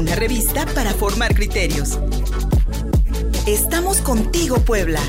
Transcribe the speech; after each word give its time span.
una 0.00 0.14
revista 0.14 0.64
para 0.74 0.94
formar 0.94 1.34
criterios. 1.34 1.98
Estamos 3.46 3.98
contigo, 3.98 4.56
Puebla. 4.60 5.00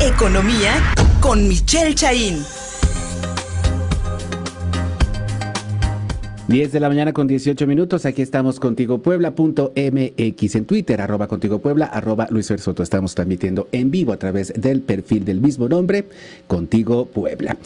Economía 0.00 0.72
con 1.20 1.46
Michelle 1.46 1.94
Chaín. 1.94 2.42
10 6.46 6.72
de 6.72 6.80
la 6.80 6.90
mañana 6.90 7.14
con 7.14 7.26
18 7.26 7.66
minutos. 7.66 8.04
Aquí 8.04 8.20
estamos 8.20 8.60
contigo 8.60 8.98
puebla.mx 8.98 10.54
en 10.54 10.64
Twitter, 10.66 11.00
arroba 11.00 11.26
contigo 11.26 11.60
puebla, 11.60 11.86
arroba 11.86 12.26
Luis 12.28 12.52
Soto. 12.58 12.82
Estamos 12.82 13.14
transmitiendo 13.14 13.66
en 13.72 13.90
vivo 13.90 14.12
a 14.12 14.18
través 14.18 14.52
del 14.54 14.82
perfil 14.82 15.24
del 15.24 15.40
mismo 15.40 15.70
nombre, 15.70 16.04
contigo 16.46 17.06
Puebla. 17.06 17.56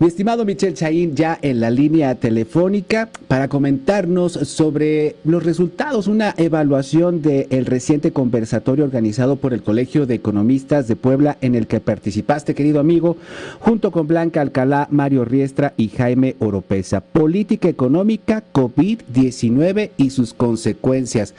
Mi 0.00 0.08
estimado 0.08 0.44
Michel 0.44 0.74
Chaín, 0.74 1.14
ya 1.14 1.38
en 1.40 1.60
la 1.60 1.70
línea 1.70 2.14
telefónica 2.16 3.10
para 3.28 3.48
comentarnos 3.48 4.32
sobre 4.32 5.16
los 5.24 5.44
resultados, 5.44 6.08
una 6.08 6.34
evaluación 6.36 7.22
del 7.22 7.66
reciente 7.66 8.10
conversatorio 8.10 8.84
organizado 8.84 9.36
por 9.36 9.52
el 9.52 9.62
Colegio 9.62 10.06
de 10.06 10.14
Economistas 10.14 10.88
de 10.88 10.96
Puebla 10.96 11.36
en 11.42 11.54
el 11.54 11.66
que 11.66 11.78
participaste, 11.78 12.54
querido 12.54 12.80
amigo, 12.80 13.16
junto 13.60 13.92
con 13.92 14.08
Blanca 14.08 14.40
Alcalá, 14.40 14.88
Mario 14.90 15.24
Riestra 15.24 15.74
y 15.76 15.90
Jaime 15.90 16.34
Oropesa. 16.40 17.00
Política 17.00 17.68
económica, 17.68 18.13
COVID-19 18.20 19.90
y 19.96 20.10
sus 20.10 20.34
consecuencias 20.34 21.34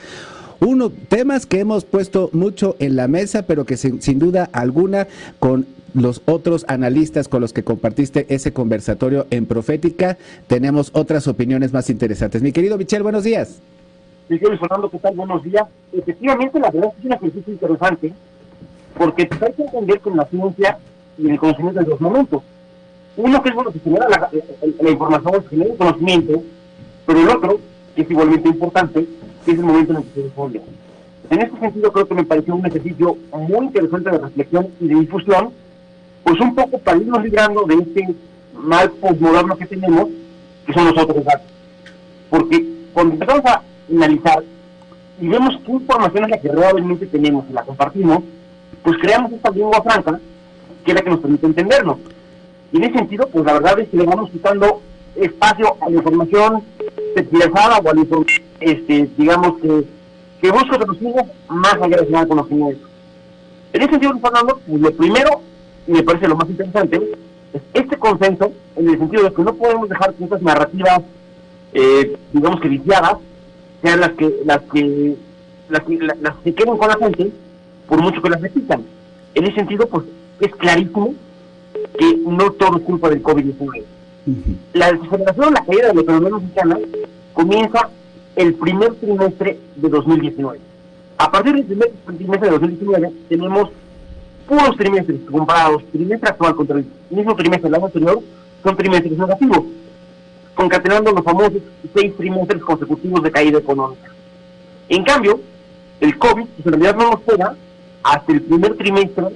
uno 0.60 0.90
temas 0.90 1.44
que 1.44 1.60
hemos 1.60 1.84
puesto 1.84 2.30
mucho 2.32 2.76
en 2.78 2.96
la 2.96 3.08
mesa, 3.08 3.42
pero 3.42 3.66
que 3.66 3.76
sin, 3.76 4.00
sin, 4.00 4.18
duda 4.18 4.48
alguna 4.52 5.06
con 5.38 5.66
los 5.94 6.22
otros 6.26 6.64
analistas 6.68 7.28
con 7.28 7.40
los 7.40 7.52
que 7.52 7.62
compartiste 7.62 8.26
ese 8.28 8.52
conversatorio 8.52 9.26
en 9.30 9.46
Profética, 9.46 10.18
tenemos 10.46 10.90
otras 10.92 11.26
opiniones 11.26 11.72
más 11.72 11.90
interesantes. 11.90 12.42
Mi 12.42 12.52
querido 12.52 12.76
Michel, 12.76 13.02
buenos 13.02 13.24
días. 13.24 13.60
Miguel 14.28 14.58
Fernando, 14.58 14.90
¿qué 14.90 14.98
tal? 14.98 15.14
Buenos 15.14 15.42
días. 15.42 15.64
Efectivamente, 15.92 16.58
la 16.58 16.70
verdad 16.70 16.90
es 16.90 16.94
que 16.94 17.00
es 17.00 17.06
un 17.06 17.12
ejercicio 17.12 17.52
interesante, 17.52 18.12
porque 18.98 19.22
hay 19.40 19.52
que 19.52 19.62
entender 19.62 20.00
con 20.00 20.16
la 20.16 20.26
ciencia 20.26 20.78
y 21.16 21.30
el 21.30 21.38
conocimiento 21.38 21.80
de 21.80 21.86
los 21.86 22.00
momentos. 22.00 22.42
Uno 23.16 23.42
que 23.42 23.48
es 23.48 23.54
bueno 23.54 23.72
que 23.72 23.78
genera 23.78 24.08
la, 24.08 24.30
la 24.82 24.90
información, 24.90 25.42
que 25.42 25.48
genera 25.48 25.70
el 25.70 25.78
conocimiento, 25.78 26.42
pero 27.06 27.20
el 27.20 27.28
otro, 27.28 27.60
que 27.94 28.02
es 28.02 28.10
igualmente 28.10 28.48
importante, 28.48 29.06
es 29.46 29.54
el 29.54 29.64
momento 29.64 29.92
en 29.92 29.98
el 29.98 30.04
que 30.04 30.14
se 30.14 30.22
responde. 30.22 30.60
En 31.30 31.40
este 31.40 31.58
sentido, 31.58 31.92
creo 31.92 32.06
que 32.06 32.14
me 32.14 32.24
pareció 32.24 32.54
un 32.54 32.66
ejercicio 32.66 33.16
muy 33.32 33.66
interesante 33.66 34.10
de 34.10 34.18
reflexión 34.18 34.68
y 34.80 34.88
de 34.88 34.94
difusión, 34.96 35.50
pues 36.24 36.40
un 36.40 36.54
poco 36.54 36.78
para 36.78 36.98
irnos 36.98 37.22
librando 37.22 37.64
de 37.64 37.74
este 37.74 38.14
mal 38.54 38.90
postmoderno 38.92 39.56
que 39.56 39.66
tenemos, 39.66 40.08
que 40.66 40.72
son 40.72 40.86
los 40.86 40.98
otros 40.98 41.24
datos. 41.24 41.46
Porque 42.30 42.64
cuando 42.92 43.14
empezamos 43.14 43.44
a 43.46 43.62
analizar 43.90 44.42
y 45.20 45.28
vemos 45.28 45.58
qué 45.64 45.72
información 45.72 46.24
es 46.24 46.30
la 46.30 46.40
que 46.40 46.48
realmente 46.48 47.06
tenemos 47.06 47.44
y 47.48 47.52
la 47.52 47.62
compartimos, 47.62 48.22
pues 48.82 48.96
creamos 48.98 49.32
esta 49.32 49.50
lengua 49.50 49.82
franca 49.82 50.20
que 50.84 50.92
es 50.92 50.94
la 50.94 51.02
que 51.02 51.10
nos 51.10 51.20
permite 51.20 51.46
entendernos. 51.46 51.98
Y 52.72 52.76
en 52.76 52.84
ese 52.84 52.98
sentido, 52.98 53.28
pues 53.28 53.44
la 53.44 53.54
verdad 53.54 53.78
es 53.80 53.88
que 53.88 53.96
le 53.96 54.04
vamos 54.04 54.30
quitando 54.30 54.80
espacio 55.16 55.76
a 55.80 55.90
la 55.90 55.96
información 55.96 56.62
tergiversada 57.16 57.78
o 57.78 57.88
a 57.88 57.94
la 57.94 58.00
información, 58.00 58.44
este, 58.60 59.08
digamos, 59.16 59.58
que, 59.60 59.84
que 60.40 60.50
busca 60.50 60.78
que 60.78 60.86
nos 60.86 60.98
más 61.48 61.74
allá 61.74 61.96
de 61.96 62.02
ese 62.02 62.28
conocimiento. 62.28 62.86
En 63.72 63.82
ese 63.82 63.90
sentido, 63.90 64.18
Fernando, 64.18 64.60
pues 64.66 64.80
lo 64.80 64.92
primero 64.92 65.40
y 65.86 65.92
me 65.92 66.02
parece 66.02 66.28
lo 66.28 66.36
más 66.36 66.48
interesante, 66.48 67.00
es 67.52 67.62
este 67.72 67.96
consenso, 67.96 68.52
en 68.76 68.88
el 68.88 68.98
sentido 68.98 69.22
de 69.24 69.32
que 69.32 69.42
no 69.42 69.54
podemos 69.54 69.88
dejar 69.88 70.14
que 70.14 70.24
estas 70.24 70.42
narrativas, 70.42 71.02
eh, 71.72 72.16
digamos 72.32 72.60
que 72.60 72.68
viciadas, 72.68 73.16
sean 73.82 74.00
las 74.00 74.12
que, 74.12 74.34
las 74.44 74.62
que, 74.62 75.16
las 75.68 75.82
que, 75.84 75.98
las 75.98 76.36
que 76.42 76.54
queden 76.54 76.76
con 76.76 76.88
la 76.88 76.96
gente, 76.96 77.30
por 77.88 78.02
mucho 78.02 78.20
que 78.20 78.30
las 78.30 78.40
repitan. 78.40 78.84
En 79.34 79.44
ese 79.44 79.54
sentido, 79.54 79.86
pues 79.88 80.04
es 80.40 80.54
clarísimo 80.56 81.14
que 81.98 82.16
no 82.26 82.50
todo 82.52 82.78
es 82.78 82.82
culpa 82.82 83.08
del 83.08 83.22
COVID-19. 83.22 83.84
La 84.72 84.92
desaceleración, 84.92 85.54
la 85.54 85.64
caída 85.64 85.88
de 85.88 85.94
la 85.94 86.00
economía 86.00 86.30
mexicana 86.30 86.78
comienza 87.36 87.90
el 88.34 88.54
primer 88.54 88.94
trimestre 88.94 89.58
de 89.76 89.88
2019. 89.90 90.58
A 91.18 91.30
partir 91.30 91.54
del 91.54 91.66
primer 91.66 91.92
trimestre 92.16 92.48
de 92.48 92.58
2019 92.58 93.12
tenemos 93.28 93.68
puros 94.48 94.76
trimestres 94.78 95.20
comparados, 95.30 95.82
trimestre 95.92 96.30
actual 96.30 96.56
contra 96.56 96.78
el 96.78 96.86
mismo 97.10 97.36
trimestre 97.36 97.68
del 97.68 97.74
año 97.74 97.86
anterior, 97.86 98.22
son 98.62 98.76
trimestres 98.76 99.18
negativos, 99.18 99.64
concatenando 100.54 101.12
los 101.12 101.22
famosos 101.22 101.60
seis 101.94 102.16
trimestres 102.16 102.62
consecutivos 102.62 103.22
de 103.22 103.30
caída 103.30 103.58
económica. 103.58 104.10
En 104.88 105.04
cambio, 105.04 105.38
el 106.00 106.16
COVID, 106.16 106.46
en 106.64 106.72
realidad 106.72 106.96
no 106.96 107.10
nos 107.10 107.20
pega 107.20 107.54
hasta 108.02 108.32
el 108.32 108.40
primer 108.40 108.76
trimestre, 108.76 109.26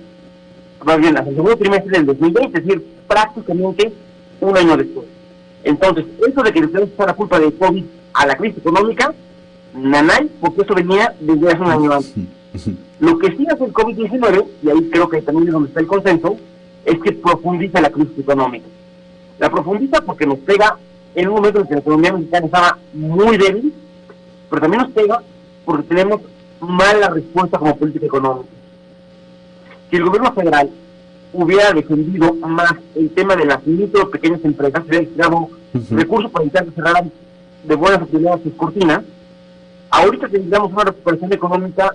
más 0.86 0.98
bien 0.98 1.18
hasta 1.18 1.28
el 1.28 1.36
segundo 1.36 1.56
trimestre 1.58 1.98
del 1.98 2.06
2020, 2.06 2.58
es 2.58 2.64
decir, 2.64 2.86
prácticamente 3.06 3.92
un 4.40 4.56
año 4.56 4.76
después. 4.78 5.19
Entonces, 5.64 6.06
eso 6.26 6.42
de 6.42 6.52
que 6.52 6.60
le 6.60 6.68
tenemos 6.68 6.90
la 6.98 7.14
culpa 7.14 7.38
del 7.38 7.54
COVID 7.54 7.84
a 8.14 8.26
la 8.26 8.36
crisis 8.36 8.58
económica, 8.58 9.14
nanay, 9.74 10.30
porque 10.40 10.62
eso 10.62 10.74
venía 10.74 11.14
desde 11.20 11.48
hace 11.48 11.62
un 11.62 11.70
año 11.70 11.92
antes. 11.92 12.14
Lo 12.98 13.18
que 13.18 13.36
sí 13.36 13.46
hace 13.50 13.64
el 13.64 13.72
COVID-19, 13.72 14.46
y 14.62 14.70
ahí 14.70 14.90
creo 14.90 15.08
que 15.08 15.22
también 15.22 15.48
es 15.48 15.52
donde 15.52 15.68
está 15.68 15.80
el 15.80 15.86
consenso, 15.86 16.36
es 16.84 16.98
que 16.98 17.12
profundiza 17.12 17.80
la 17.80 17.90
crisis 17.90 18.18
económica. 18.18 18.66
La 19.38 19.50
profundiza 19.50 20.00
porque 20.02 20.26
nos 20.26 20.38
pega 20.38 20.76
en 21.14 21.28
un 21.28 21.34
momento 21.34 21.60
en 21.60 21.66
que 21.66 21.74
la 21.74 21.80
economía 21.80 22.12
mexicana 22.12 22.46
estaba 22.46 22.78
muy 22.92 23.36
débil, 23.36 23.72
pero 24.48 24.62
también 24.62 24.82
nos 24.82 24.92
pega 24.92 25.22
porque 25.64 25.88
tenemos 25.88 26.20
mala 26.60 27.08
respuesta 27.08 27.58
como 27.58 27.76
política 27.76 28.06
económica. 28.06 28.48
Si 29.90 29.96
el 29.96 30.04
gobierno 30.04 30.32
federal 30.32 30.70
hubiera 31.32 31.72
defendido 31.72 32.34
más 32.34 32.74
el 32.94 33.10
tema 33.10 33.36
de 33.36 33.44
las 33.46 33.66
micro 33.66 34.10
pequeñas 34.10 34.44
empresas, 34.44 34.82
hubiera 34.84 35.04
destinado 35.04 35.48
recursos 35.90 36.30
para 36.30 36.44
evitar 36.44 36.64
que 36.64 36.72
cerraran 36.72 37.12
de 37.64 37.74
buenas 37.74 38.02
actividades 38.02 38.42
sus 38.42 38.54
cortinas, 38.54 39.02
ahorita 39.90 40.28
tendríamos 40.28 40.72
una 40.72 40.84
recuperación 40.84 41.32
económica 41.32 41.94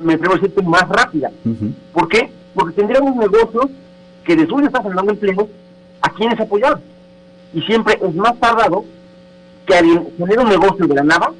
me 0.00 0.14
atrevo 0.14 0.34
a 0.34 0.36
decirte, 0.36 0.62
más 0.62 0.88
rápida. 0.88 1.30
¿Por 1.92 2.08
qué? 2.08 2.30
Porque 2.54 2.74
tendríamos 2.74 3.16
negocios 3.16 3.66
que 4.24 4.36
de 4.36 4.46
suyo 4.46 4.66
están 4.66 4.82
generando 4.82 5.12
empleo 5.12 5.48
a 6.00 6.10
quienes 6.10 6.40
apoyar. 6.40 6.80
Y 7.52 7.60
siempre 7.62 7.98
es 8.00 8.14
más 8.14 8.38
tardado 8.38 8.84
que 9.66 9.74
alguien 9.74 10.08
tener 10.16 10.38
un 10.38 10.48
negocio 10.48 10.86
de 10.86 10.94
la 10.94 11.04
nada 11.04 11.32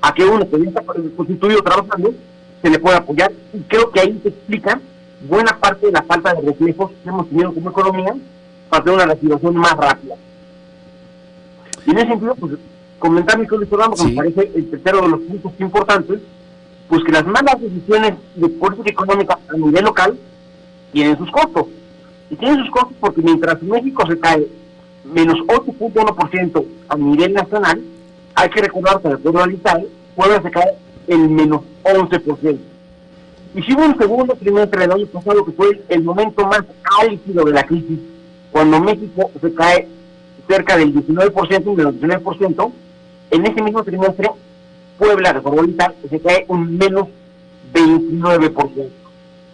a 0.00 0.14
que 0.14 0.24
uno 0.24 0.48
que 0.48 0.58
ya 0.58 0.68
está 0.68 0.82
constituido 1.16 1.62
trabajando 1.62 2.14
se 2.62 2.70
le 2.70 2.78
pueda 2.78 2.98
apoyar. 2.98 3.32
Y 3.52 3.60
creo 3.60 3.90
que 3.90 4.00
ahí 4.00 4.18
se 4.22 4.28
explica 4.30 4.80
buena 5.20 5.58
parte 5.58 5.86
de 5.86 5.92
la 5.92 6.02
falta 6.02 6.34
de 6.34 6.42
reflejos 6.42 6.90
que 7.02 7.08
hemos 7.08 7.28
tenido 7.28 7.52
como 7.52 7.70
economía 7.70 8.14
para 8.68 8.84
tener 8.84 8.96
una 8.96 9.06
reactivación 9.06 9.56
más 9.56 9.76
rápida. 9.76 10.14
Y 11.86 11.90
en 11.90 11.98
ese 11.98 12.08
sentido, 12.08 12.34
pues 12.34 12.52
comentar 12.98 13.38
mi 13.38 13.46
programa, 13.46 13.94
que 13.94 14.04
me 14.04 14.16
parece 14.16 14.52
el 14.54 14.70
tercero 14.70 15.02
de 15.02 15.08
los 15.08 15.20
puntos 15.20 15.52
importantes, 15.58 16.20
pues 16.88 17.04
que 17.04 17.12
las 17.12 17.26
malas 17.26 17.60
decisiones 17.60 18.14
de 18.34 18.48
política 18.48 18.90
económica 18.90 19.38
a 19.48 19.56
nivel 19.56 19.84
local 19.84 20.18
tienen 20.92 21.16
sus 21.18 21.30
costos. 21.30 21.66
Y 22.30 22.36
tienen 22.36 22.58
sus 22.58 22.70
costos 22.70 22.96
porque 23.00 23.22
mientras 23.22 23.62
México 23.62 24.04
se 24.06 24.18
cae 24.18 24.48
menos 25.04 25.38
8.1% 25.46 26.66
a 26.88 26.96
nivel 26.96 27.32
nacional, 27.32 27.82
hay 28.34 28.50
que 28.50 28.60
recordar 28.60 29.00
que 29.00 29.08
el 29.08 29.18
pueblo 29.18 29.46
del 29.46 29.88
Puebla 30.14 30.42
se 30.42 30.50
cae 30.50 30.72
en 31.06 31.34
menos 31.34 31.62
11%. 31.84 32.58
Y 33.54 33.62
si 33.62 33.72
hubo 33.72 33.84
un 33.84 33.98
segundo 33.98 34.34
trimestre 34.34 34.82
del 34.82 34.92
año 34.92 35.06
pasado 35.06 35.44
que 35.44 35.52
fue 35.52 35.82
el 35.88 36.02
momento 36.02 36.46
más 36.46 36.62
álgido 37.00 37.44
de 37.44 37.52
la 37.52 37.64
crisis, 37.64 37.98
cuando 38.50 38.80
México 38.80 39.30
se 39.40 39.54
cae 39.54 39.88
cerca 40.46 40.76
del 40.76 40.94
19% 40.94 41.72
y 41.72 41.76
menos 41.76 41.94
19%, 41.94 42.72
en 43.30 43.46
ese 43.46 43.62
mismo 43.62 43.84
trimestre 43.84 44.30
Puebla 44.98 45.32
de 45.32 45.40
Forbolita 45.40 45.94
se 46.08 46.20
cae 46.20 46.44
un 46.48 46.76
menos 46.76 47.08
29%. 47.72 48.88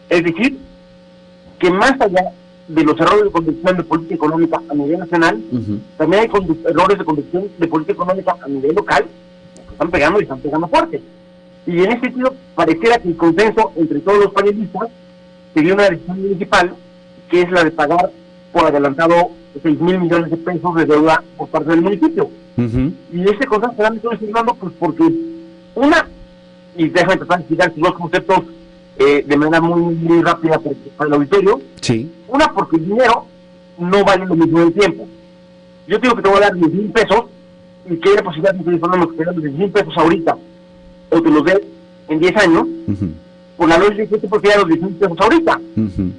Es 0.09 0.25
decir, 0.25 0.59
que 1.59 1.71
más 1.71 2.01
allá 2.01 2.33
de 2.69 2.85
los 2.85 2.99
errores 2.99 3.25
de 3.25 3.31
conducción 3.31 3.77
de 3.77 3.83
política 3.85 4.15
económica 4.15 4.63
a 4.69 4.75
nivel 4.75 4.99
nacional, 4.99 5.43
también 5.99 6.23
hay 6.23 6.31
errores 6.67 6.99
de 6.99 7.05
conducción 7.05 7.49
de 7.59 7.69
política 7.69 7.93
económica 7.93 8.37
a 8.43 8.49
nivel 8.49 8.75
local 8.75 9.05
que 9.55 9.73
están 9.73 9.91
pegando 9.91 10.21
y 10.21 10.23
están 10.23 10.41
pegando 10.41 10.69
fuerte. 10.69 11.03
Y 11.67 11.79
en 11.79 11.93
ese 11.93 12.01
sentido, 12.01 12.35
pareciera 12.55 12.99
que 12.99 13.09
el 13.09 13.17
consenso 13.17 13.73
entre 13.77 14.01
todos 14.01 14.25
los 14.25 14.33
panelistas 14.33 14.89
sería 15.55 15.75
una 15.75 15.89
decisión 15.89 16.21
municipal, 16.21 16.75
que 17.31 17.43
es 17.43 17.51
la 17.51 17.65
de 17.65 17.71
pagar 17.71 18.11
por 18.53 18.67
adelantado 18.67 19.31
6 19.63 19.81
mil 19.81 19.99
millones 19.99 20.31
de 20.31 20.37
pesos 20.37 20.75
de 20.75 20.85
deuda 20.85 21.23
por 21.37 21.49
parte 21.49 21.71
del 21.71 21.83
municipio. 21.83 22.31
Y 22.57 23.23
ese 23.23 23.47
consenso 23.47 23.77
se 23.77 23.95
estoy 23.97 24.17
firmando 24.19 24.55
pues 24.55 24.73
porque 24.79 25.05
una, 25.75 26.09
y 26.77 26.89
déjame 26.89 27.17
tratar 27.17 27.39
de 27.39 27.43
explicar 27.43 27.73
dos 27.77 27.95
conceptos 27.95 28.41
eh, 28.99 29.25
de 29.27 29.37
manera 29.37 29.61
muy, 29.61 29.95
muy 29.95 30.23
rápida 30.23 30.59
para, 30.59 31.09
el 31.09 31.15
auditorio. 31.15 31.61
Sí. 31.81 32.13
Una, 32.29 32.53
porque 32.53 32.77
el 32.77 32.87
dinero 32.87 33.27
no 33.79 34.05
vale 34.05 34.27
lo 34.27 34.37
mismo 34.37 34.61
del 34.61 34.73
tiempo. 34.73 35.09
Yo 35.89 36.01
tengo 36.01 36.15
que 36.15 36.23
te 36.23 36.29
voy 36.29 36.39
a 36.39 36.43
dar 36.43 36.55
10 36.55 36.73
mil 36.73 36.93
pesos 36.93 37.25
y 37.91 37.97
que 37.97 38.11
hay 38.11 38.17
la 38.17 38.23
posibilidad 38.23 38.55
de 38.55 38.65
que 38.65 38.71
que 38.71 39.25
te 39.25 39.25
los 39.25 39.59
10 39.59 39.73
pesos 39.73 39.95
ahorita 39.97 40.37
o 41.15 41.23
te 41.23 41.31
los 41.31 41.45
dé 41.45 41.65
en 42.09 42.21
10 42.21 42.37
años, 42.37 42.67
por 43.57 43.69
la 43.69 43.79
lógica 43.79 44.07
que 44.07 44.19
te 44.19 44.29
prefiero 44.29 44.67
los 44.67 44.81
10 44.81 44.95
pesos 44.99 45.19
ahorita, 45.21 45.61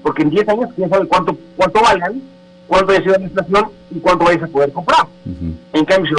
porque 0.01 0.23
en 0.23 0.29
10 0.29 0.49
años 0.49 0.69
quién 0.75 0.89
sabe 0.89 1.05
cuánto 1.07 1.37
cuánto 1.57 1.81
valgan, 1.81 2.21
cuánto 2.67 2.91
haya 2.91 3.01
sido 3.03 3.17
la 3.17 3.23
inflación 3.23 3.65
y 3.91 3.99
cuánto 3.99 4.25
vayas 4.25 4.43
a 4.43 4.47
poder 4.47 4.71
comprar. 4.71 5.05
En 5.73 5.85
cambio, 5.85 6.17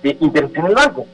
si 0.00 0.08
de 0.08 0.16
interés 0.20 0.50
en 0.54 0.66
el 0.66 0.74
banco. 0.74 1.06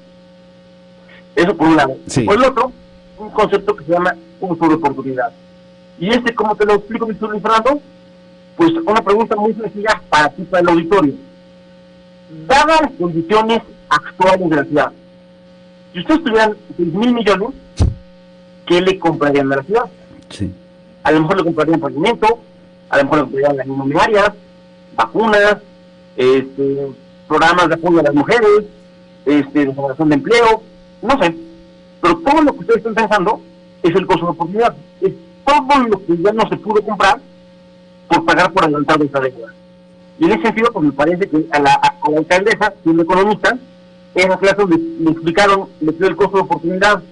Eso 1.34 1.56
por 1.56 1.68
un 1.68 1.76
lado. 1.76 1.96
Por 2.26 2.36
el 2.36 2.44
otro, 2.44 2.72
un 3.16 3.30
concepto 3.30 3.74
que 3.74 3.84
se 3.84 3.92
llama 3.92 4.14
uso 4.40 4.68
de 4.68 4.74
oportunidad. 4.74 5.32
Y 5.98 6.08
este, 6.10 6.34
¿cómo 6.34 6.54
te 6.54 6.66
lo 6.66 6.74
explico, 6.74 7.06
mi 7.06 7.14
Fernando? 7.14 7.80
Pues 8.56 8.72
una 8.84 9.00
pregunta 9.02 9.36
muy 9.36 9.54
sencilla 9.54 10.02
para 10.10 10.28
ti, 10.28 10.42
para 10.42 10.60
el 10.60 10.68
auditorio. 10.68 11.14
Dadas 12.46 12.82
las 12.82 12.92
condiciones 12.92 13.62
actuales 13.88 14.50
de 14.50 14.56
la 14.56 14.64
ciudad, 14.64 14.92
si 15.92 16.00
ustedes 16.00 16.24
tuvieran 16.24 16.56
6 16.76 16.94
mil 16.94 17.12
millones, 17.12 17.50
¿qué 18.66 18.80
le 18.80 18.98
comprarían 18.98 19.52
a 19.52 19.56
la 19.56 19.62
ciudad? 19.62 19.84
Sí. 20.30 20.50
A 21.02 21.12
lo 21.12 21.20
mejor 21.20 21.36
le 21.36 21.44
comprarían 21.44 21.84
alimento, 21.84 22.38
a 22.88 22.96
lo 22.96 23.04
mejor 23.04 23.18
le 23.18 23.24
comprarían 23.24 23.56
las 23.58 23.66
inmobiliarias, 23.66 24.32
vacunas, 24.94 25.56
este, 26.16 26.92
programas 27.28 27.68
de 27.68 27.74
apoyo 27.74 28.00
a 28.00 28.04
las 28.04 28.14
mujeres, 28.14 28.64
este, 29.26 29.66
de 29.66 29.74
generación 29.74 30.08
de 30.08 30.14
empleo, 30.14 30.62
no 31.02 31.22
sé. 31.22 31.34
Pero 32.00 32.18
todo 32.18 32.42
lo 32.42 32.52
que 32.54 32.60
ustedes 32.60 32.78
están 32.78 32.94
pensando 32.94 33.40
es 33.82 33.94
el 33.94 34.06
costo 34.06 34.26
de 34.26 34.32
oportunidad. 34.32 34.74
Es 35.00 35.12
todo 35.44 35.88
lo 35.88 36.06
que 36.06 36.16
ya 36.16 36.32
no 36.32 36.48
se 36.48 36.56
pudo 36.56 36.82
comprar 36.82 37.20
por 38.08 38.24
pagar 38.24 38.52
por 38.52 38.64
adelantado 38.64 39.04
esa 39.04 39.20
deuda. 39.20 39.52
Y 40.22 40.26
en 40.26 40.32
ese 40.34 40.42
sentido, 40.42 40.70
pues 40.72 40.84
me 40.84 40.92
parece 40.92 41.28
que 41.28 41.46
a 41.50 41.58
la, 41.58 41.74
a 41.74 42.10
la 42.10 42.18
alcaldesa, 42.18 42.72
siendo 42.84 43.02
economista, 43.02 43.58
esas 44.14 44.38
clases 44.38 44.68
le, 44.68 44.78
le 44.78 45.10
explicaron, 45.10 45.68
le 45.80 45.90
dio 45.90 46.06
el 46.06 46.14
costo 46.14 46.36
de 46.36 46.42
oportunidad 46.44 47.02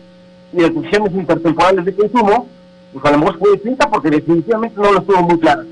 y 0.52 0.60
las 0.60 0.72
decisiones 0.72 1.12
intertemporales 1.14 1.84
de 1.86 1.96
consumo, 1.96 2.46
pues 2.92 3.04
a 3.04 3.10
lo 3.10 3.18
mejor 3.18 3.38
fue 3.40 3.50
distinta 3.54 3.90
porque 3.90 4.10
definitivamente 4.10 4.80
no 4.80 4.92
lo 4.92 5.00
estuvo 5.00 5.22
muy 5.22 5.40
clara. 5.40 5.64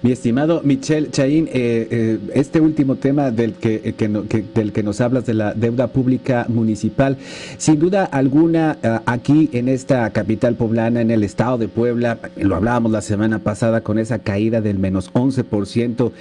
Mi 0.00 0.12
estimado 0.12 0.60
Michel 0.62 1.10
Chaín, 1.10 1.48
eh, 1.48 1.88
eh, 1.90 2.18
este 2.34 2.60
último 2.60 2.94
tema 2.94 3.32
del 3.32 3.54
que, 3.54 3.82
eh, 3.84 4.44
del 4.54 4.72
que 4.72 4.82
nos 4.84 5.00
hablas 5.00 5.26
de 5.26 5.34
la 5.34 5.54
deuda 5.54 5.88
pública 5.88 6.46
municipal, 6.48 7.16
sin 7.56 7.80
duda 7.80 8.04
alguna 8.04 8.78
aquí 9.06 9.50
en 9.52 9.68
esta 9.68 10.08
capital 10.10 10.54
poblana, 10.54 11.00
en 11.00 11.10
el 11.10 11.24
estado 11.24 11.58
de 11.58 11.66
Puebla, 11.66 12.18
lo 12.36 12.54
hablábamos 12.54 12.92
la 12.92 13.00
semana 13.00 13.40
pasada 13.40 13.80
con 13.80 13.98
esa 13.98 14.20
caída 14.20 14.60
del 14.60 14.78
menos 14.78 15.12
11% 15.14 16.12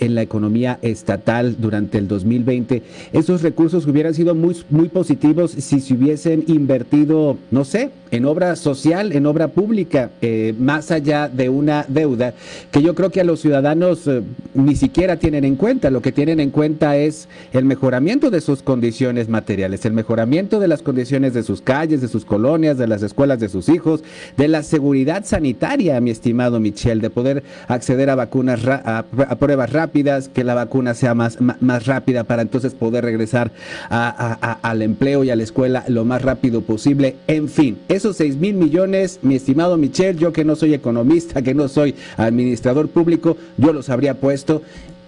en 0.00 0.14
la 0.14 0.22
economía 0.22 0.78
estatal 0.80 1.56
durante 1.58 1.98
el 1.98 2.08
2020, 2.08 2.82
esos 3.12 3.42
recursos 3.42 3.86
hubieran 3.86 4.14
sido 4.14 4.34
muy, 4.34 4.56
muy 4.70 4.88
positivos 4.88 5.50
si 5.50 5.80
se 5.80 5.92
hubiesen 5.92 6.44
invertido, 6.46 7.36
no 7.50 7.66
sé, 7.66 7.90
en 8.12 8.24
obra 8.24 8.56
social, 8.56 9.12
en 9.12 9.26
obra 9.26 9.48
pública, 9.48 10.10
más 10.58 10.90
allá 10.90 11.28
de 11.28 11.50
una 11.50 11.84
deuda 11.88 12.32
que 12.70 12.80
yo 12.80 12.94
creo 12.94 13.10
que 13.10 13.25
los 13.26 13.40
ciudadanos 13.40 14.06
eh, 14.06 14.22
ni 14.54 14.76
siquiera 14.76 15.16
tienen 15.16 15.44
en 15.44 15.56
cuenta. 15.56 15.90
Lo 15.90 16.00
que 16.00 16.12
tienen 16.12 16.40
en 16.40 16.50
cuenta 16.50 16.96
es 16.96 17.28
el 17.52 17.64
mejoramiento 17.64 18.30
de 18.30 18.40
sus 18.40 18.62
condiciones 18.62 19.28
materiales, 19.28 19.84
el 19.84 19.92
mejoramiento 19.92 20.60
de 20.60 20.68
las 20.68 20.82
condiciones 20.82 21.34
de 21.34 21.42
sus 21.42 21.60
calles, 21.60 22.00
de 22.00 22.08
sus 22.08 22.24
colonias, 22.24 22.78
de 22.78 22.86
las 22.86 23.02
escuelas 23.02 23.38
de 23.40 23.48
sus 23.48 23.68
hijos, 23.68 24.02
de 24.36 24.48
la 24.48 24.62
seguridad 24.62 25.24
sanitaria, 25.24 26.00
mi 26.00 26.10
estimado 26.10 26.60
Michel, 26.60 27.00
de 27.00 27.10
poder 27.10 27.42
acceder 27.68 28.10
a 28.10 28.14
vacunas, 28.14 28.60
a, 28.66 29.04
pruebas 29.38 29.72
rápidas, 29.72 30.28
que 30.28 30.44
la 30.44 30.54
vacuna 30.54 30.94
sea 30.94 31.14
más, 31.14 31.38
más 31.40 31.86
rápida 31.86 32.24
para 32.24 32.42
entonces 32.42 32.74
poder 32.74 33.04
regresar 33.04 33.50
al 33.90 34.82
empleo 34.82 35.24
y 35.24 35.30
a 35.30 35.36
la 35.36 35.42
escuela 35.42 35.84
lo 35.88 36.04
más 36.04 36.22
rápido 36.22 36.62
posible. 36.62 37.16
En 37.26 37.48
fin, 37.48 37.78
esos 37.88 38.16
6 38.16 38.36
mil 38.36 38.54
millones, 38.54 39.18
mi 39.22 39.34
estimado 39.34 39.76
Michel, 39.76 40.16
yo 40.16 40.32
que 40.32 40.44
no 40.44 40.56
soy 40.56 40.74
economista, 40.74 41.42
que 41.42 41.54
no 41.54 41.68
soy 41.68 41.94
administrador 42.16 42.88
público, 42.88 43.15
yo 43.56 43.72
los 43.72 43.90
habría 43.90 44.14
puesto 44.14 44.62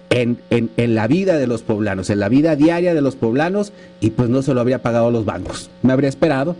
en, 0.09 0.39
en, 0.49 0.95
la 0.95 1.07
vida 1.07 1.37
de 1.37 1.47
los 1.47 1.61
poblanos, 1.61 2.09
en 2.09 2.19
la 2.19 2.29
vida 2.29 2.55
diaria 2.55 2.93
de 2.93 3.01
los 3.01 3.15
poblanos, 3.15 3.71
y 3.99 4.11
pues 4.11 4.29
no 4.29 4.41
se 4.41 4.53
lo 4.53 4.61
habría 4.61 4.81
pagado 4.81 5.07
a 5.07 5.11
los 5.11 5.25
bancos. 5.25 5.69
Me 5.83 5.93
habría 5.93 6.09
esperado. 6.09 6.55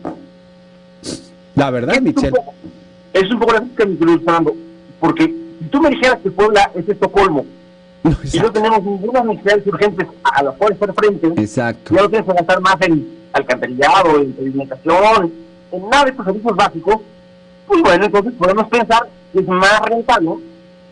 La 1.56 1.72
verdad, 1.72 1.96
es 1.96 2.02
Michelle. 2.02 2.38
es 3.14 3.30
un 3.32 3.40
poco 3.40 3.54
la 3.54 3.64
que 3.78 3.86
me 3.86 3.94
estoy 3.94 4.22
porque 5.00 5.24
si 5.24 5.66
tú 5.66 5.82
me 5.82 5.90
dijeras 5.90 6.20
que 6.22 6.32
Puebla 6.32 6.72
es 6.76 6.88
Estocolmo, 6.88 7.46
y 8.34 8.40
no 8.40 8.52
tenemos 8.52 8.84
ninguna 8.84 9.24
necesidades 9.24 9.68
urgentes 9.68 10.08
a 10.24 10.44
las 10.44 10.56
cuales 10.56 10.82
hacer 10.82 10.94
frente, 10.96 11.28
Exacto. 11.42 11.96
ya 11.96 12.02
no 12.02 12.10
tienes 12.10 12.28
que 12.28 12.34
gastar 12.34 12.62
más 12.62 12.76
en 12.82 13.08
alcantarillado, 13.34 14.22
en 14.22 14.36
alimentación, 14.40 15.34
en 15.72 15.90
nada 15.90 16.06
de 16.06 16.12
estos 16.12 16.26
servicios 16.26 16.56
básicos, 16.56 16.96
pues 17.68 17.82
bueno, 17.82 18.06
entonces 18.06 18.34
podemos 18.38 18.68
pensar 18.68 19.08
que 19.34 19.40
es 19.40 19.48
más 19.48 19.82
rentable 19.82 20.32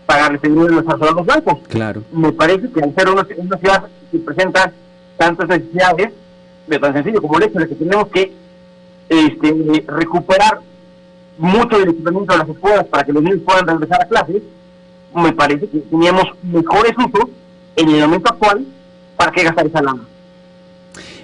pagarle 0.08 0.40
seguro 0.40 0.82
de 0.82 0.92
a 0.92 1.12
los 1.12 1.26
bancos. 1.26 1.60
Claro. 1.68 2.02
Me 2.12 2.32
parece 2.32 2.72
que 2.72 2.82
al 2.82 2.96
ser 2.96 3.10
una, 3.10 3.26
ciudad 3.26 3.84
que 4.10 4.18
presenta 4.18 4.72
tantas 5.18 5.48
necesidades, 5.48 6.14
de 6.66 6.80
tan 6.80 6.94
sencillo 6.94 7.22
como 7.22 7.38
el 7.38 7.44
hecho 7.44 7.60
de 7.60 7.68
que 7.68 7.76
tenemos 7.76 8.08
que 8.08 8.34
este, 9.10 9.84
recuperar 9.88 10.62
mucho 11.38 11.78
del 11.78 11.90
equipamiento 11.90 12.34
de 12.34 12.40
las 12.40 12.50
escuelas 12.50 12.86
para 12.86 13.04
que 13.04 13.14
los 13.14 13.22
niños 13.22 13.42
puedan 13.46 13.68
regresar 13.68 14.02
a 14.02 14.08
clases, 14.08 14.42
me 15.14 15.34
parece 15.34 15.68
que 15.68 15.80
teníamos 15.80 16.26
mejores 16.42 16.94
usos 16.98 17.30
en 17.76 17.90
el 17.90 18.02
momento 18.02 18.30
actual 18.30 18.66
para 19.16 19.32
que 19.32 19.44
gastar 19.44 19.68
esa 19.68 19.82
lana. 19.82 20.04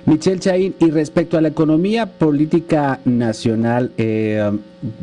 Michelle 0.05 0.39
Chaín, 0.39 0.75
y 0.79 0.91
respecto 0.91 1.37
a 1.37 1.41
la 1.41 1.47
economía 1.47 2.05
política 2.05 2.99
nacional, 3.05 3.91
eh, 3.97 4.51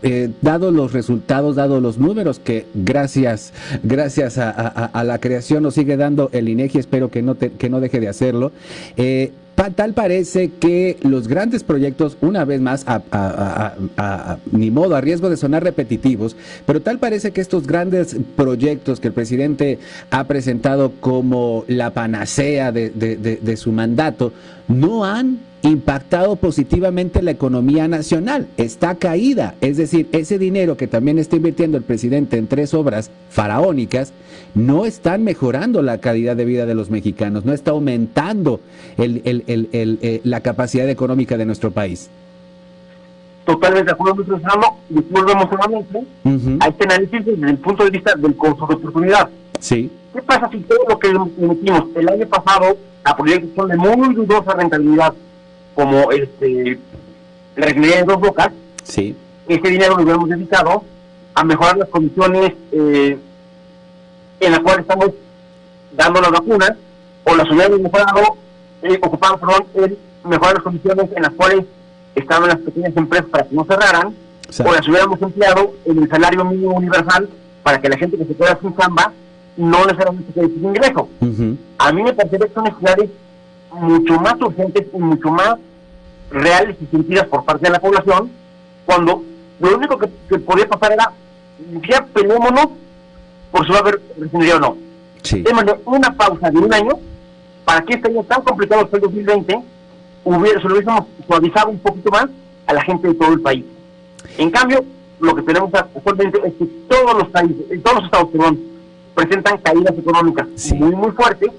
eh, 0.03 0.31
dado 0.43 0.71
los 0.71 0.93
resultados, 0.93 1.57
dado 1.57 1.81
los 1.81 1.97
números 1.97 2.39
que 2.39 2.67
gracias, 2.75 3.55
gracias 3.83 4.37
a, 4.37 5.05
la 5.05 5.19
creación 5.19 5.63
nos 5.63 5.75
sigue 5.75 5.97
dando 5.97 6.29
el 6.33 6.51
INEGI, 6.51 6.79
espero 6.79 7.11
que 7.11 7.23
no, 7.23 7.37
que 7.39 7.71
no 7.71 7.81
deje 7.81 7.99
de 7.99 8.09
hacerlo, 8.09 8.53
eh, 8.99 9.33
tal 9.69 9.93
parece 9.93 10.49
que 10.49 10.97
los 11.03 11.29
grandes 11.29 11.65
proyectos, 11.65 12.17
una 12.23 12.47
vez 12.47 12.63
más, 12.63 12.85
a, 12.87 14.39
ni 14.53 14.71
modo, 14.71 14.97
a 14.97 15.03
riesgo 15.03 15.29
de 15.29 15.37
sonar 15.37 15.63
repetitivos, 15.63 16.37
pero 16.65 16.81
tal 16.81 16.99
parece 16.99 17.33
que 17.33 17.43
estos 17.43 17.67
grandes 17.67 18.17
proyectos 18.37 19.01
que 19.01 19.09
el 19.09 19.15
presidente 19.15 19.79
ha 20.11 20.25
presentado 20.25 20.93
como 21.01 21.65
la 21.69 21.91
panacea 21.91 22.73
de 22.73 23.57
su 23.59 23.73
mandato, 23.73 24.33
no 24.69 25.05
han 25.05 25.51
impactado 25.63 26.37
positivamente 26.37 27.23
la 27.23 27.33
economía 27.33 27.89
nacional. 27.89 28.49
Está 28.57 28.95
caída. 28.95 29.55
Es 29.61 29.77
decir, 29.77 30.09
ese 30.13 30.39
dinero 30.39 30.77
que 30.77 30.87
también 30.87 31.19
está 31.19 31.37
invirtiendo 31.37 31.77
el 31.77 31.83
presidente 31.83 32.39
en 32.39 32.47
tres 32.47 32.73
obras 32.75 33.11
faraónicas, 33.29 34.13
no 34.55 34.87
están 34.87 35.25
mejorando 35.25 35.83
la 35.83 35.99
calidad 35.99 36.37
de 36.37 36.45
vida 36.45 36.67
de 36.67 36.75
los 36.75 36.91
mexicanos, 36.91 37.45
no 37.45 37.53
está 37.53 37.71
aumentando 37.71 38.61
el, 38.97 39.23
el, 39.25 39.45
el, 39.47 39.99
eh, 40.03 40.21
la 40.25 40.41
capacidad 40.41 40.89
económica 40.89 41.37
de 41.37 41.47
nuestro 41.47 41.71
país. 41.71 42.11
Totalmente 43.45 43.87
de 43.87 43.93
acuerdo, 43.93 44.23
y 44.91 44.95
volvemos 45.11 45.51
nuevamente 45.51 46.05
a 46.61 46.69
este 46.69 46.85
análisis 46.85 47.25
desde 47.25 47.51
el 47.51 47.59
punto 47.59 47.85
de 47.85 47.91
vista 47.91 48.15
del 48.15 48.37
costo 48.37 48.67
de 48.67 48.75
oportunidad. 48.75 49.29
Sí. 49.59 49.91
¿Qué 50.13 50.23
pasa 50.23 50.49
si 50.51 50.59
todo 50.61 50.79
lo 50.89 50.99
que 50.99 51.09
emitimos 51.09 51.85
el 51.95 52.09
año 52.09 52.27
pasado 52.27 52.77
a 53.05 53.17
proyectos 53.17 53.51
son 53.57 53.69
de 53.69 53.77
muy 53.77 54.15
dudosa 54.15 54.55
rentabilidad 54.55 55.15
como 55.75 56.11
este, 56.11 56.79
la 57.57 57.67
refinería 57.67 57.99
de 57.99 58.05
dos 58.05 58.21
bocas, 58.21 58.51
sí. 58.83 59.15
ese 59.49 59.69
dinero 59.69 59.97
lo 59.97 60.03
hubiéramos 60.03 60.29
dedicado 60.29 60.85
a 61.35 61.45
mejorar 61.45 61.79
las 61.79 61.89
condiciones 61.89 62.53
eh, 62.73 63.19
en 64.41 64.53
las 64.53 64.61
cuales 64.61 64.81
estamos 64.81 65.11
dando 65.93 66.21
las 66.21 66.31
vacunas, 66.31 66.73
o 67.25 67.37
las 67.37 67.51
hubiéramos 67.51 67.81
mejorado, 67.81 68.37
eh, 68.83 68.99
ocupado, 69.03 69.39
perdón, 69.39 69.67
en 69.75 69.99
mejorar 70.25 70.55
las 70.55 70.63
condiciones 70.63 71.07
en 71.15 71.23
las 71.23 71.33
cuales 71.35 71.65
estaban 72.15 72.49
las 72.49 72.59
pequeñas 72.59 72.97
empresas 72.97 73.27
para 73.31 73.45
que 73.47 73.55
no 73.55 73.65
cerraran, 73.65 74.15
o 74.65 74.73
las 74.73 74.89
hubiéramos 74.89 75.21
empleado 75.23 75.75
en 75.85 76.03
el 76.03 76.09
salario 76.09 76.45
mínimo 76.45 76.75
universal 76.75 77.29
para 77.63 77.81
que 77.81 77.89
la 77.89 77.97
gente 77.97 78.17
que 78.17 78.25
se 78.25 78.35
queda 78.35 78.59
sin 78.61 78.77
chamba 78.77 79.13
no 79.57 79.85
necesariamente 79.85 80.33
se 80.33 80.47
sin 80.47 80.65
ingreso. 80.65 81.09
A 81.79 81.93
mí 81.93 82.03
me 82.03 82.13
parece 82.13 82.39
que 82.39 82.55
son 82.55 82.65
necesidades 82.65 83.11
mucho 83.73 84.19
más 84.19 84.35
urgentes 84.41 84.87
y 84.93 84.99
mucho 84.99 85.31
más 85.31 85.57
reales 86.31 86.77
y 86.81 86.87
sentidas 86.87 87.27
por 87.27 87.45
parte 87.45 87.67
de 87.67 87.71
la 87.71 87.81
población, 87.81 88.31
cuando 88.87 89.23
lo 89.61 89.77
único 89.77 89.99
que, 89.99 90.39
podía 90.39 90.67
pasar 90.69 90.93
era, 90.93 91.13
ya 91.89 92.05
peleémonos 92.07 92.69
por 93.61 93.67
si 93.67 93.73
va 93.73 93.79
a 93.79 93.83
haber 93.83 94.01
refinería 94.19 94.57
o 94.57 94.61
no. 94.61 94.77
Sí. 95.23 95.45
una 95.85 96.17
pausa 96.17 96.51
de 96.51 96.59
un 96.59 96.73
año 96.73 96.93
para 97.63 97.83
que 97.83 97.93
este 97.93 98.09
año 98.09 98.25
tan 98.25 98.41
complicado 98.41 98.89
que 98.89 98.97
el 98.97 99.03
2020 99.03 99.61
hubiera, 100.25 100.63
se 100.63 100.67
lo 100.67 100.75
hubiésemos 100.75 101.05
suavizado 101.27 101.69
un 101.69 101.79
poquito 101.79 102.11
más 102.11 102.25
a 102.67 102.73
la 102.73 102.83
gente 102.83 103.09
de 103.09 103.15
todo 103.15 103.35
el 103.35 103.43
país. 103.43 103.67
En 104.39 104.51
cambio, 104.51 104.83
lo 105.21 105.35
que 105.35 105.43
tenemos 105.43 105.75
actualmente 105.75 106.41
es 106.43 106.55
que 106.55 106.65
todos 106.89 107.19
los 107.19 107.29
países, 107.29 107.83
todos 107.83 107.97
los 107.97 108.05
estados, 108.07 108.31
perdón, 108.31 108.61
presentan 109.15 109.59
caídas 109.59 109.99
económicas 109.99 110.47
muy, 110.77 110.97
muy 110.97 111.11
fuertes, 111.11 111.51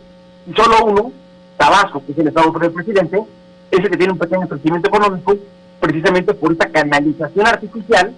y 0.47 0.53
solo 0.55 0.85
uno, 0.85 1.11
Tabasco, 1.55 2.03
que 2.03 2.13
es 2.13 2.17
el 2.17 2.29
estado 2.29 2.51
del 2.51 2.71
presidente, 2.71 3.21
es 3.69 3.79
el 3.79 3.89
que 3.91 3.97
tiene 3.97 4.13
un 4.13 4.17
pequeño 4.17 4.47
crecimiento 4.47 4.87
económico, 4.87 5.35
precisamente 5.79 6.33
por 6.33 6.51
esta 6.51 6.67
canalización 6.67 7.45
artificial 7.45 8.11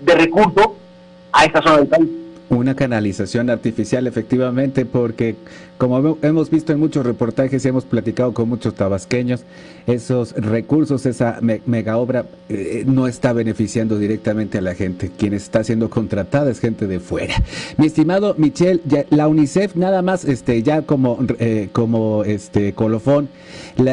de 0.00 0.14
recursos 0.16 0.70
a 1.30 1.44
esta 1.44 1.62
zona 1.62 1.76
del 1.76 1.86
país. 1.86 2.19
Una 2.50 2.74
canalización 2.74 3.48
artificial, 3.48 4.08
efectivamente, 4.08 4.84
porque 4.84 5.36
como 5.80 6.18
hemos 6.20 6.50
visto 6.50 6.74
en 6.74 6.78
muchos 6.78 7.06
reportajes 7.06 7.64
y 7.64 7.68
hemos 7.68 7.86
platicado 7.86 8.34
con 8.34 8.50
muchos 8.50 8.74
tabasqueños, 8.74 9.44
esos 9.86 10.34
recursos, 10.34 11.06
esa 11.06 11.38
mega 11.40 11.96
obra 11.96 12.26
eh, 12.50 12.84
no 12.86 13.06
está 13.06 13.32
beneficiando 13.32 13.98
directamente 13.98 14.58
a 14.58 14.60
la 14.60 14.74
gente. 14.74 15.10
Quien 15.16 15.32
está 15.32 15.64
siendo 15.64 15.88
contratada 15.88 16.50
es 16.50 16.60
gente 16.60 16.86
de 16.86 17.00
fuera. 17.00 17.34
Mi 17.78 17.86
estimado 17.86 18.34
Michel, 18.36 18.82
la 19.08 19.26
UNICEF 19.26 19.74
nada 19.74 20.02
más, 20.02 20.26
este, 20.26 20.62
ya 20.62 20.82
como, 20.82 21.18
eh, 21.38 21.70
como 21.72 22.24
este 22.24 22.74
colofón, 22.74 23.30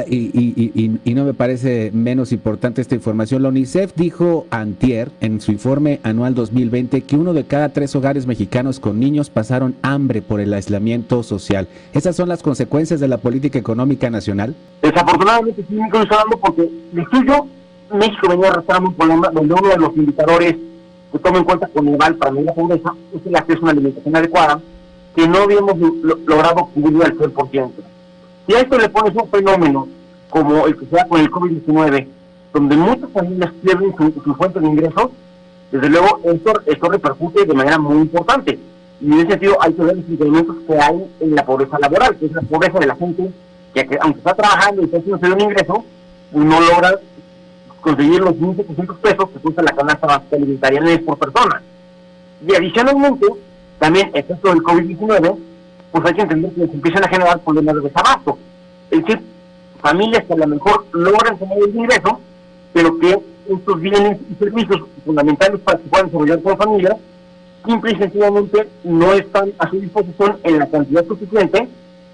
y, 0.10 1.00
y, 1.06 1.14
no 1.14 1.24
me 1.24 1.34
parece 1.34 1.92
menos 1.94 2.34
importante 2.34 2.82
esta 2.82 2.96
información, 2.96 3.42
la 3.42 3.50
UNICEF 3.50 3.94
dijo 3.96 4.46
antier 4.50 5.12
en 5.22 5.40
su 5.40 5.52
informe 5.52 6.02
anual 6.04 6.36
2020 6.36 7.02
que 7.02 7.16
uno 7.16 7.34
de 7.34 7.46
cada 7.46 7.70
tres 7.70 7.96
hogares 7.96 8.28
mexicanos 8.28 8.80
con 8.80 9.00
niños 9.00 9.30
pasaron 9.30 9.76
hambre 9.82 10.22
por 10.22 10.42
el 10.42 10.54
aislamiento 10.54 11.24
social. 11.24 11.68
¿Esas 11.94 12.16
son 12.16 12.30
las 12.30 12.44
consecuencias 12.44 13.00
de 13.00 13.08
la 13.08 13.18
política 13.18 13.58
económica 13.60 14.10
nacional? 14.10 14.56
Desafortunadamente 14.82 15.64
sí, 15.68 15.76
me 15.76 15.86
estoy 15.86 16.02
hablando 16.02 16.38
porque 16.38 16.70
de 16.92 17.06
suyo 17.12 17.48
México 17.94 18.28
venía 18.30 18.50
arrastrando 18.50 18.90
un 18.90 18.96
problema 18.96 19.30
donde 19.30 19.54
uno 19.54 19.70
de 19.70 19.78
los 19.78 19.96
indicadores 19.96 20.56
que 21.12 21.20
toma 21.20 21.38
en 21.40 21.44
cuenta 21.46 21.68
con 21.68 21.88
Eval 21.88 22.16
para 22.16 22.32
medir 22.32 22.48
la 22.48 22.54
pobreza 22.54 22.94
es 23.16 23.26
el 23.26 23.36
acceso 23.36 23.60
a 23.60 23.64
una 23.64 23.72
alimentación 23.72 24.16
adecuada 24.16 24.62
que 25.16 25.28
no 25.28 25.40
habíamos 25.40 25.76
logrado 26.26 26.70
cubrir 26.74 27.04
al 27.04 27.18
100%. 27.18 27.72
Y 28.48 28.54
a 28.54 28.60
esto 28.60 28.78
le 28.78 28.90
pones 28.90 29.16
un 29.16 29.30
fenómeno 29.30 29.88
como 30.30 30.68
el 30.68 30.78
que 30.78 30.86
se 30.86 30.96
da 30.96 31.08
con 31.08 31.20
el 31.20 31.32
COVID-19, 31.32 32.08
donde 32.54 32.78
muchas 32.78 33.10
familias 33.12 33.52
pierden 33.64 33.96
su, 33.98 34.36
fuente 34.36 34.60
de 34.60 34.68
ingresos, 34.68 35.10
desde 35.72 35.90
luego 35.90 36.22
esto 36.66 36.90
repercute 36.90 37.46
de 37.46 37.54
manera 37.54 37.80
muy 37.80 37.98
importante. 37.98 38.60
Y 39.00 39.06
en 39.06 39.20
ese 39.20 39.30
sentido 39.30 39.58
hay 39.62 39.74
que 39.74 39.84
ver 39.84 39.96
los 39.98 40.10
incrementos 40.10 40.56
que 40.66 40.80
hay 40.80 41.06
en 41.20 41.36
la 41.36 41.46
pobreza 41.46 41.78
laboral, 41.80 42.18
que 42.18 42.26
es 42.26 42.32
la 42.32 42.42
pobreza 42.42 42.80
de 42.80 42.88
la 42.88 42.96
gente 42.96 43.32
que, 43.74 43.98
aunque 44.02 44.20
está 44.20 44.34
trabajando 44.34 44.82
y 44.82 44.86
está 44.86 44.98
haciendo 44.98 45.36
un 45.36 45.42
ingreso, 45.42 45.86
no 46.32 46.60
logra 46.60 47.00
conseguir 47.82 48.20
los 48.20 48.34
1.700 48.36 48.98
pesos 48.98 49.30
que 49.30 49.40
cuesta 49.40 49.62
la 49.62 49.72
canasta 49.72 50.22
alimentaria 50.32 51.02
por 51.06 51.18
persona. 51.18 51.62
Y 52.46 52.56
adicionalmente, 52.56 53.26
también 53.80 54.12
efecto 54.14 54.50
del 54.50 54.60
COVID-19, 54.60 55.38
pues 55.92 56.06
hay 56.06 56.14
que 56.14 56.22
entender 56.22 56.52
que 56.52 56.68
se 56.68 56.74
empiezan 56.74 57.04
a 57.04 57.08
generar 57.08 57.40
problemas 57.40 57.76
de 57.76 57.82
desabasto. 57.82 58.38
Es 58.92 59.02
decir, 59.02 59.22
familias 59.80 60.26
que 60.26 60.34
a 60.34 60.38
lo 60.38 60.48
mejor 60.48 60.86
logran 60.92 61.38
tener 61.38 61.58
el 61.60 61.76
ingreso, 61.76 62.20
pero 62.74 62.98
que 63.00 63.20
estos 63.50 63.80
bienes 63.80 64.20
y 64.30 64.36
servicios 64.36 64.82
fundamentales 65.06 65.60
para 65.62 65.78
que 65.78 65.88
puedan 65.90 66.08
desarrollar 66.08 66.42
como 66.42 66.58
familia 66.58 66.98
simple 67.66 67.92
y 67.92 67.96
sencillamente 67.96 68.68
no 68.84 69.14
están 69.14 69.52
a 69.58 69.70
su 69.70 69.80
disposición 69.80 70.38
en 70.44 70.60
la 70.60 70.68
cantidad 70.68 71.06
suficiente 71.06 71.68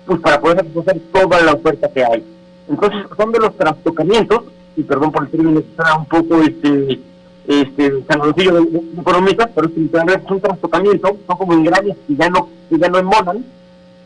pues 0.05 0.19
para 0.19 0.39
poder 0.39 0.57
satisfacer 0.57 1.01
toda 1.11 1.41
la 1.41 1.53
oferta 1.53 1.89
que 1.89 2.03
hay. 2.03 2.23
Entonces 2.67 2.99
son 3.15 3.31
de 3.31 3.39
los 3.39 3.55
trastocamientos, 3.55 4.43
y 4.75 4.83
perdón 4.83 5.11
por 5.11 5.23
el 5.23 5.29
término 5.29 5.61
que 5.61 5.67
está 5.67 5.97
un 5.97 6.05
poco 6.05 6.41
este 6.41 6.99
este 7.45 7.83
de, 7.83 7.99
de, 7.99 8.81
economistas, 9.01 9.49
pero 9.53 9.67
es 9.67 9.73
es 9.75 10.31
un 10.31 10.39
trastocamiento, 10.39 11.17
son 11.27 11.37
como 11.37 11.53
engranes 11.53 11.97
que 12.07 12.15
ya 12.15 12.29
no, 12.29 12.47
que 12.69 12.77
ya 12.77 12.87
no 12.87 12.99
embonan, 12.99 13.43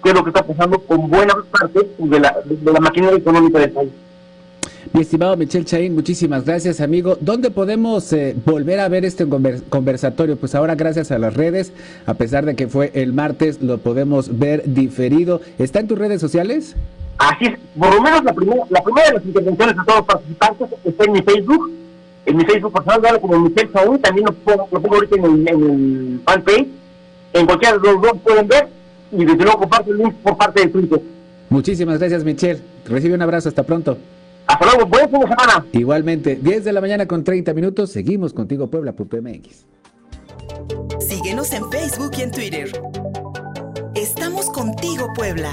que 0.03 0.09
es 0.09 0.15
lo 0.15 0.23
que 0.23 0.31
está 0.31 0.43
pasando 0.43 0.79
con 0.79 1.07
buena 1.07 1.35
parte 1.51 1.87
de 1.97 2.19
la, 2.19 2.35
de 2.45 2.73
la 2.73 2.79
maquinaria 2.79 3.17
económica 3.17 3.59
del 3.59 3.71
país. 3.71 3.91
Mi 4.93 5.01
estimado 5.01 5.35
Michel 5.35 5.65
Chaín, 5.65 5.95
muchísimas 5.95 6.45
gracias, 6.45 6.81
amigo. 6.81 7.17
¿Dónde 7.19 7.51
podemos 7.51 8.11
eh, 8.13 8.35
volver 8.45 8.79
a 8.79 8.87
ver 8.87 9.05
este 9.05 9.27
conversatorio? 9.69 10.37
Pues 10.37 10.55
ahora, 10.55 10.75
gracias 10.75 11.11
a 11.11 11.17
las 11.17 11.33
redes, 11.33 11.73
a 12.05 12.13
pesar 12.13 12.45
de 12.45 12.55
que 12.55 12.67
fue 12.67 12.91
el 12.93 13.11
martes, 13.13 13.61
lo 13.61 13.79
podemos 13.79 14.37
ver 14.37 14.63
diferido. 14.65 15.41
¿Está 15.57 15.79
en 15.79 15.87
tus 15.87 15.97
redes 15.97 16.21
sociales? 16.21 16.75
Así 17.17 17.45
es, 17.45 17.59
por 17.77 17.93
lo 17.93 18.01
menos 18.01 18.23
la 18.23 18.33
primera, 18.33 18.63
la 18.69 18.83
primera 18.83 19.07
de 19.07 19.13
las 19.15 19.25
intervenciones 19.25 19.75
de 19.75 19.83
todos 19.83 19.99
los 19.99 20.07
participantes 20.07 20.69
está 20.85 21.03
en 21.05 21.11
mi 21.11 21.21
Facebook, 21.21 21.71
en 22.25 22.37
mi 22.37 22.45
Facebook 22.45 22.73
personal, 22.73 23.19
como 23.19 23.39
Michel 23.39 23.73
Chaín, 23.73 23.99
también 23.99 24.25
lo 24.25 24.33
pongo, 24.33 24.95
ahorita 24.95 25.15
en 25.15 25.25
el, 25.25 25.47
en 25.49 25.63
el 25.63 26.21
fanpage. 26.25 26.67
En 27.33 27.45
cualquiera 27.45 27.77
de 27.77 27.91
los 27.91 28.01
dos 28.01 28.13
pueden 28.23 28.47
ver 28.47 28.67
y 29.11 29.25
desde 29.25 29.43
luego 29.43 29.59
comparto 29.59 29.91
el 29.91 29.97
link 29.97 30.13
por 30.23 30.37
parte 30.37 30.61
de 30.61 30.67
Twitter. 30.67 31.01
Muchísimas 31.49 31.99
gracias, 31.99 32.23
Michel. 32.23 32.61
Recibe 32.85 33.15
un 33.15 33.21
abrazo, 33.21 33.49
hasta 33.49 33.63
pronto. 33.63 33.97
Hasta 34.47 34.65
luego, 34.65 34.85
buen 34.85 35.09
fin 35.09 35.19
de 35.19 35.27
semana. 35.27 35.65
Igualmente, 35.73 36.35
10 36.35 36.63
de 36.63 36.73
la 36.73 36.81
mañana 36.81 37.05
con 37.05 37.23
30 37.23 37.53
minutos, 37.53 37.91
seguimos 37.91 38.33
contigo 38.33 38.67
Puebla.mx. 38.69 39.65
Síguenos 40.99 41.51
en 41.53 41.69
Facebook 41.69 42.11
y 42.17 42.21
en 42.21 42.31
Twitter. 42.31 42.71
Estamos 43.95 44.49
contigo, 44.49 45.07
Puebla. 45.15 45.51